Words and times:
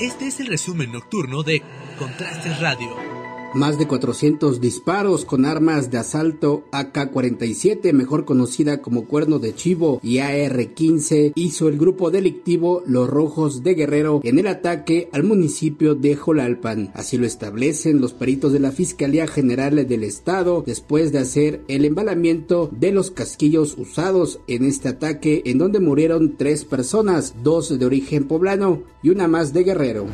Este 0.00 0.26
es 0.26 0.40
el 0.40 0.46
resumen 0.48 0.92
nocturno 0.92 1.42
de 1.42 1.62
Contrastes 1.98 2.60
Radio. 2.60 3.13
Más 3.54 3.78
de 3.78 3.86
400 3.86 4.60
disparos 4.60 5.24
con 5.24 5.44
armas 5.44 5.88
de 5.92 5.98
asalto 5.98 6.64
AK-47, 6.72 7.92
mejor 7.92 8.24
conocida 8.24 8.82
como 8.82 9.06
cuerno 9.06 9.38
de 9.38 9.54
chivo, 9.54 10.00
y 10.02 10.18
AR-15, 10.18 11.32
hizo 11.36 11.68
el 11.68 11.78
grupo 11.78 12.10
delictivo 12.10 12.82
Los 12.84 13.08
Rojos 13.08 13.62
de 13.62 13.74
Guerrero 13.74 14.20
en 14.24 14.40
el 14.40 14.48
ataque 14.48 15.08
al 15.12 15.22
municipio 15.22 15.94
de 15.94 16.16
Jolalpan. 16.16 16.90
Así 16.94 17.16
lo 17.16 17.26
establecen 17.26 18.00
los 18.00 18.12
peritos 18.12 18.52
de 18.52 18.58
la 18.58 18.72
Fiscalía 18.72 19.28
General 19.28 19.86
del 19.86 20.02
Estado 20.02 20.64
después 20.66 21.12
de 21.12 21.20
hacer 21.20 21.60
el 21.68 21.84
embalamiento 21.84 22.68
de 22.72 22.90
los 22.90 23.12
casquillos 23.12 23.78
usados 23.78 24.40
en 24.48 24.64
este 24.64 24.88
ataque 24.88 25.42
en 25.44 25.58
donde 25.58 25.78
murieron 25.78 26.36
tres 26.36 26.64
personas, 26.64 27.36
dos 27.44 27.78
de 27.78 27.86
origen 27.86 28.24
poblano 28.24 28.82
y 29.00 29.10
una 29.10 29.28
más 29.28 29.52
de 29.52 29.62
Guerrero. 29.62 30.06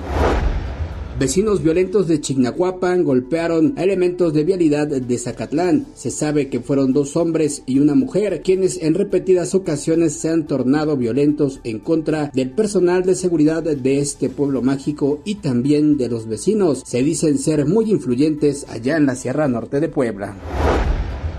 Vecinos 1.20 1.62
violentos 1.62 2.09
de 2.09 2.19
Chignahuapan 2.19 3.05
golpearon 3.05 3.74
a 3.77 3.84
elementos 3.84 4.33
de 4.33 4.42
vialidad 4.42 4.87
de 4.87 5.19
Zacatlán. 5.19 5.84
Se 5.95 6.10
sabe 6.10 6.48
que 6.48 6.60
fueron 6.60 6.95
dos 6.95 7.15
hombres 7.15 7.62
y 7.66 7.79
una 7.79 7.95
mujer 7.95 8.41
quienes 8.41 8.80
en 8.80 8.95
repetidas 8.95 9.55
ocasiones 9.55 10.15
se 10.15 10.30
han 10.30 10.46
tornado 10.46 10.96
violentos 10.96 11.60
en 11.62 11.79
contra 11.79 12.30
del 12.33 12.52
personal 12.52 13.02
de 13.02 13.16
seguridad 13.16 13.62
de 13.62 13.98
este 13.98 14.30
pueblo 14.30 14.62
mágico 14.62 15.20
y 15.27 15.34
también 15.34 15.98
de 15.98 16.09
los 16.09 16.27
vecinos. 16.27 16.84
Se 16.87 17.02
dicen 17.02 17.37
ser 17.37 17.66
muy 17.66 17.91
influyentes 17.91 18.65
allá 18.71 18.96
en 18.96 19.05
la 19.05 19.15
Sierra 19.15 19.46
Norte 19.46 19.79
de 19.79 19.91
Puebla. 19.91 20.38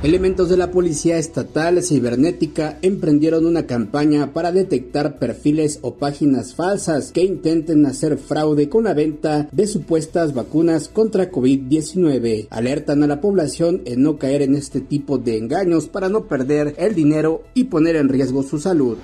Elementos 0.04 0.50
de 0.50 0.58
la 0.58 0.72
Policía 0.72 1.20
Estatal 1.20 1.84
Cibernética 1.84 2.80
emprendieron 2.82 3.46
una 3.46 3.68
campaña 3.68 4.34
para 4.34 4.52
detectar 4.52 5.20
perfiles 5.20 5.77
o 5.84 5.94
páginas 5.94 6.55
falsas 6.55 7.12
que 7.12 7.24
intenten 7.24 7.86
hacer 7.86 8.18
fraude 8.18 8.68
con 8.68 8.86
la 8.86 8.96
venta 8.96 9.48
de 9.52 9.68
supuestas 9.68 10.34
vacunas 10.34 10.90
contra 10.90 11.30
COVID-19. 11.30 12.48
Alertan 12.49 13.04
a 13.04 13.08
la 13.08 13.21
población 13.21 13.84
en 13.85 14.02
no 14.02 14.18
caer 14.18 14.41
en 14.41 14.55
este 14.55 14.82
tipo 14.82 15.20
de 15.20 15.38
engaños 15.38 15.88
para 15.88 16.10
no 16.10 16.26
perder 16.26 16.74
el 16.80 16.96
dinero 16.96 17.43
y 17.54 17.65
poner 17.65 17.96
en 17.96 18.10
riesgo 18.10 18.41
su 18.41 18.58
salud. 18.58 18.98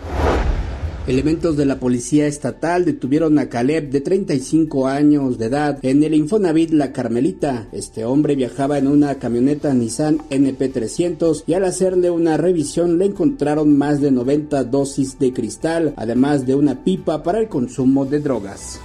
Elementos 1.08 1.56
de 1.56 1.66
la 1.66 1.80
policía 1.80 2.28
estatal 2.28 2.84
detuvieron 2.84 3.40
a 3.40 3.48
Caleb 3.48 3.90
de 3.92 4.02
35 4.02 4.88
años 4.88 5.38
de 5.38 5.46
edad 5.46 5.80
en 5.82 6.04
el 6.04 6.14
Infonavit 6.14 6.72
La 6.72 6.92
Carmelita. 6.92 7.70
Este 7.72 8.04
hombre 8.04 8.36
viajaba 8.36 8.78
en 8.78 8.88
una 8.88 9.16
camioneta 9.16 9.74
Nissan 9.74 10.18
NP300 10.30 11.46
y 11.48 11.54
al 11.54 11.64
hacerle 11.64 12.12
una 12.12 12.36
revisión 12.36 13.00
le 13.00 13.06
encontraron 13.06 13.78
más 13.78 14.02
de 14.02 14.12
90 14.12 14.66
dosis 14.66 15.18
de 15.18 15.32
cristal, 15.32 15.94
además 15.96 16.46
de 16.46 16.56
una 16.56 16.84
pipa 16.84 17.24
para 17.24 17.40
el 17.40 17.48
consumo 17.48 18.06
de 18.06 18.20
drogas. 18.20 18.82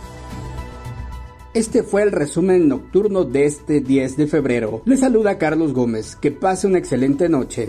Este 1.55 1.83
fue 1.83 2.03
el 2.03 2.13
resumen 2.13 2.69
nocturno 2.69 3.25
de 3.25 3.47
este 3.47 3.81
10 3.81 4.17
de 4.17 4.27
febrero. 4.29 4.81
Le 4.87 4.97
saluda 4.97 5.39
Carlos 5.39 5.75
Gómez. 5.75 6.15
Que 6.15 6.31
pase 6.31 6.69
una 6.69 6.79
excelente 6.79 7.29
noche. 7.29 7.69